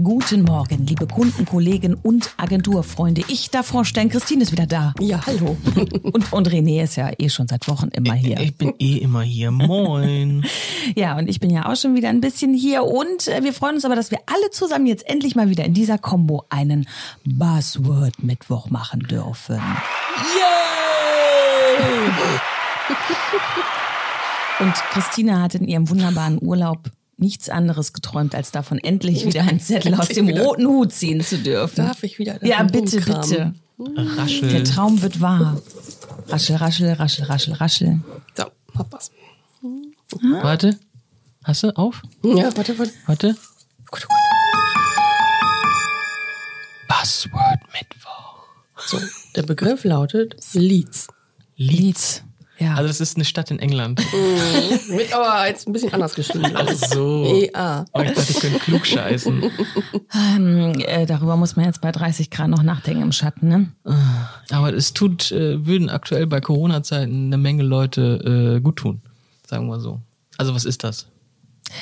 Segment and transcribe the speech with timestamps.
[0.00, 3.24] Guten Morgen, liebe Kunden, Kollegen und Agenturfreunde.
[3.26, 4.94] Ich darf vorstellen, Christine ist wieder da.
[5.00, 5.56] Ja, hallo.
[6.02, 8.38] Und, und René ist ja eh schon seit Wochen immer hier.
[8.38, 9.50] Ich bin eh immer hier.
[9.50, 10.44] Moin.
[10.94, 12.84] Ja, und ich bin ja auch schon wieder ein bisschen hier.
[12.84, 15.74] Und äh, wir freuen uns aber, dass wir alle zusammen jetzt endlich mal wieder in
[15.74, 16.88] dieser Combo einen
[17.24, 19.60] Buzzword-Mittwoch machen dürfen.
[20.36, 21.84] Yay!
[24.60, 29.60] Und Christine hat in ihrem wunderbaren Urlaub nichts anderes geträumt, als davon endlich wieder einen
[29.60, 31.84] Zettel aus dem roten Hut ziehen zu dürfen.
[31.84, 32.44] Darf ich wieder?
[32.44, 33.54] Ja, bitte, bitte.
[33.78, 34.64] Der Raschel.
[34.64, 35.60] Traum wird wahr.
[36.28, 38.00] Raschel, raschel, raschel, raschel, raschel.
[38.36, 38.44] So,
[38.76, 39.10] hab was.
[40.42, 40.78] Warte.
[41.44, 42.02] Hast du auf?
[42.22, 42.92] Ja, warte, warte.
[43.06, 43.36] Warte.
[43.90, 44.16] Gut, gut.
[46.88, 48.44] Buzzword Mittwoch.
[48.76, 48.98] So,
[49.36, 51.08] der Begriff lautet Leeds.
[51.56, 52.22] Leeds.
[52.58, 52.74] Ja.
[52.74, 54.02] Also das ist eine Stadt in England.
[54.90, 56.52] Mit aber jetzt ein bisschen anders geschrieben.
[56.54, 57.24] Ach so.
[57.24, 57.84] EA.
[57.92, 59.50] Oh, ich dachte, ich könnte klug scheißen.
[60.14, 63.72] ähm, äh, darüber muss man jetzt bei 30 Grad noch nachdenken im Schatten, ne?
[64.50, 69.02] Aber es tut, äh, würden aktuell bei Corona-Zeiten eine Menge Leute äh, gut tun.
[69.46, 70.00] Sagen wir mal so.
[70.36, 71.06] Also was ist das?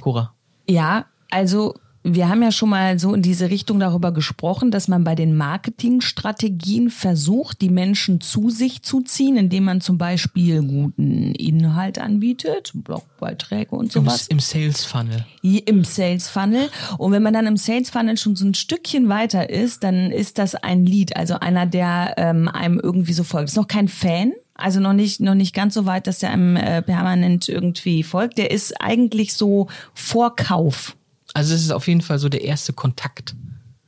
[0.00, 0.34] Cora.
[0.68, 5.04] Ja, also wir haben ja schon mal so in diese Richtung darüber gesprochen, dass man
[5.04, 11.34] bei den Marketingstrategien versucht, die Menschen zu sich zu ziehen, indem man zum Beispiel guten
[11.34, 14.28] Inhalt anbietet, Blogbeiträge und Im, sowas.
[14.28, 15.26] Im Sales Funnel.
[15.42, 16.70] im Sales Funnel.
[16.96, 20.38] Und wenn man dann im Sales Funnel schon so ein Stückchen weiter ist, dann ist
[20.38, 23.50] das ein Lead, also einer, der ähm, einem irgendwie so folgt.
[23.50, 24.32] Ist noch kein Fan.
[24.54, 28.36] Also noch nicht, noch nicht ganz so weit, dass der einem äh, permanent irgendwie folgt.
[28.38, 30.96] Der ist eigentlich so Vorkauf.
[31.34, 33.34] Also es ist auf jeden Fall so der erste Kontakt.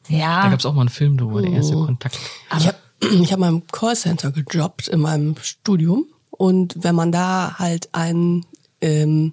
[0.09, 0.49] Da Ja.
[0.49, 2.19] gab es auch mal einen Film drüber, der erste Kontakt.
[2.59, 2.77] Ich habe
[3.23, 6.07] ich hab mal im Callcenter gejobbt in meinem Studium.
[6.31, 8.45] Und wenn man da halt einen,
[8.81, 9.33] ähm,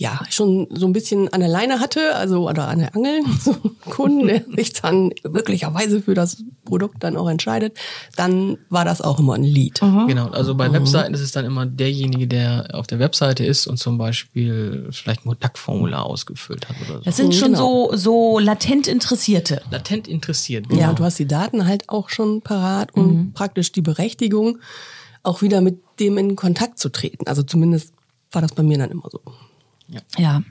[0.00, 3.50] ja, schon so ein bisschen an der Leine hatte, also oder an der Angel, so
[3.50, 7.76] einen Kunden, der sich dann möglicherweise für das Produkt dann auch entscheidet,
[8.14, 9.80] dann war das auch immer ein Lied.
[9.80, 13.78] Genau, also bei Webseiten ist es dann immer derjenige, der auf der Webseite ist und
[13.78, 17.04] zum Beispiel vielleicht ein Kontaktformular ausgefüllt hat oder so.
[17.04, 17.90] Das sind schon Genau.
[17.90, 19.62] so, so latent Interessierte.
[19.72, 20.66] Latent interessiert.
[20.72, 24.58] Ja, und du hast die Daten halt auch schon parat und praktisch die Berechtigung,
[25.24, 27.26] auch wieder mit dem in Kontakt zu treten.
[27.26, 27.92] Also zumindest
[28.30, 29.20] war das bei mir dann immer so.
[30.16, 30.42] Ja.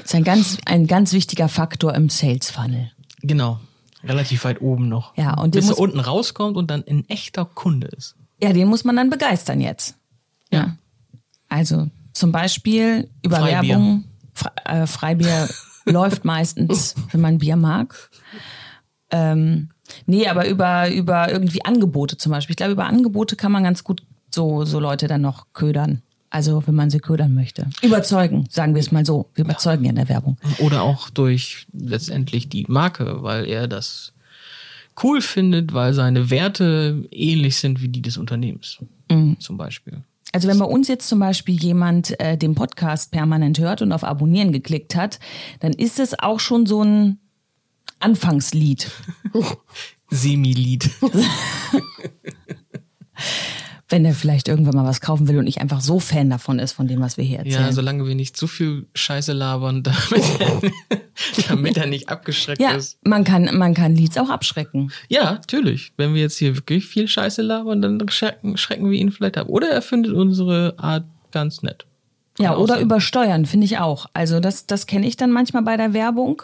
[0.00, 2.90] Das ist ein ganz, ein ganz wichtiger Faktor im Sales Funnel.
[3.22, 3.60] Genau.
[4.02, 5.16] Relativ weit oben noch.
[5.16, 8.16] Ja, und bis er unten rauskommt und dann ein echter Kunde ist.
[8.42, 9.96] Ja, den muss man dann begeistern jetzt.
[10.50, 10.76] Ja.
[11.48, 13.70] Also zum Beispiel über Freibier.
[13.70, 14.04] Werbung.
[14.34, 15.48] Fre äh, Freibier
[15.86, 18.10] läuft meistens, wenn man Bier mag.
[19.10, 19.70] Ähm,
[20.06, 22.52] nee, aber über, über irgendwie Angebote zum Beispiel.
[22.52, 26.02] Ich glaube, über Angebote kann man ganz gut so, so Leute dann noch ködern.
[26.34, 27.70] Also, wenn man sie ködern möchte.
[27.80, 29.30] Überzeugen, sagen wir es mal so.
[29.36, 30.36] Wir überzeugen ja in der Werbung.
[30.58, 34.14] Oder auch durch letztendlich die Marke, weil er das
[35.00, 38.78] cool findet, weil seine Werte ähnlich sind wie die des Unternehmens.
[39.08, 39.38] Mhm.
[39.38, 40.02] Zum Beispiel.
[40.32, 44.02] Also wenn bei uns jetzt zum Beispiel jemand äh, den Podcast permanent hört und auf
[44.02, 45.20] Abonnieren geklickt hat,
[45.60, 47.20] dann ist es auch schon so ein
[48.00, 48.90] Anfangslied.
[50.10, 50.90] Semi-Lied.
[53.94, 56.72] Wenn er vielleicht irgendwann mal was kaufen will und nicht einfach so Fan davon ist,
[56.72, 57.66] von dem, was wir hier erzählen.
[57.66, 60.60] Ja, solange wir nicht zu viel Scheiße labern, damit er,
[61.48, 62.98] damit er nicht abgeschreckt ja ist.
[63.04, 64.90] man, kann, man kann Leads auch abschrecken.
[65.08, 65.92] Ja, natürlich.
[65.96, 69.48] Wenn wir jetzt hier wirklich viel Scheiße labern, dann schrecken, schrecken wir ihn vielleicht ab.
[69.48, 71.86] Oder er findet unsere Art ganz nett.
[72.40, 72.82] Ja, Kann oder sein.
[72.82, 74.06] übersteuern, finde ich auch.
[74.12, 76.42] Also das, das kenne ich dann manchmal bei der Werbung.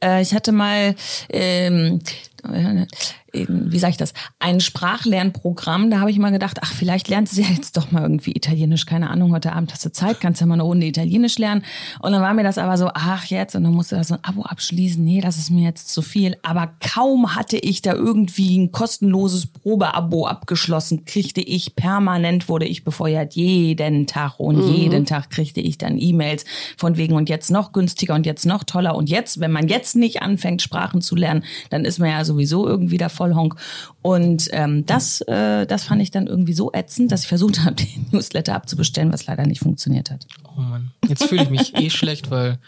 [0.00, 0.94] Äh, ich hatte mal,
[1.28, 1.98] ähm,
[2.44, 2.86] äh,
[3.34, 5.90] wie sage ich das, ein Sprachlernprogramm.
[5.90, 8.86] Da habe ich mal gedacht, ach, vielleicht lernst du ja jetzt doch mal irgendwie Italienisch.
[8.86, 11.62] Keine Ahnung, heute Abend hast du Zeit, kannst ja mal eine Runde Italienisch lernen.
[12.00, 14.24] Und dann war mir das aber so, ach jetzt, und dann musste da so ein
[14.24, 15.02] Abo abschließen.
[15.04, 16.36] Nee, das ist mir jetzt zu viel.
[16.42, 22.84] Aber kaum hatte ich da irgendwie ein kostenloses Probeabo abgeschlossen, kriegte ich permanent, wurde ich
[22.84, 26.44] befeuert, jeden Tag und jeden Tag kriegte ich dann E-Mails
[26.76, 29.96] von wegen und jetzt noch günstiger und jetzt noch toller und jetzt, wenn man jetzt
[29.96, 33.56] nicht anfängt, Sprachen zu lernen, dann ist man ja sowieso irgendwie Vollhonk.
[34.02, 37.74] Und ähm, das, äh, das fand ich dann irgendwie so ätzend, dass ich versucht habe,
[37.74, 40.26] den Newsletter abzubestellen, was leider nicht funktioniert hat.
[40.56, 40.90] Oh Mann.
[41.08, 42.58] Jetzt fühle ich mich eh schlecht, weil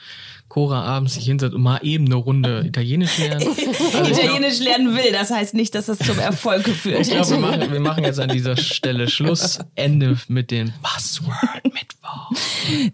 [0.49, 3.47] Cora abends sich hinsetzt und mal eben eine Runde Italienisch lernen.
[3.97, 7.11] Also ich glaub, Italienisch lernen will, das heißt nicht, dass das zum Erfolg geführt ich
[7.11, 9.59] glaube, wir machen, wir machen jetzt an dieser Stelle Schluss.
[9.75, 12.33] Ende mit dem Buzzword Mittwoch.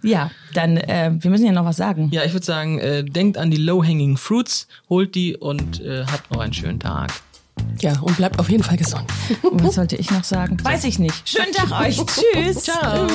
[0.02, 2.08] Ja, dann, äh, wir müssen ja noch was sagen.
[2.12, 6.30] Ja, ich würde sagen, äh, denkt an die low-hanging fruits, holt die und äh, habt
[6.30, 7.12] noch einen schönen Tag.
[7.80, 9.04] Ja, und bleibt auf jeden Fall gesund.
[9.42, 10.56] Und was sollte ich noch sagen?
[10.62, 11.28] Weiß ich nicht.
[11.28, 12.00] Schönen Tag euch.
[12.06, 12.64] Tschüss.
[12.64, 13.06] Ciao.